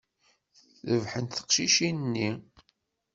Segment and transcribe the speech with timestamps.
[0.91, 2.29] Rebḥent teqcicin-nni.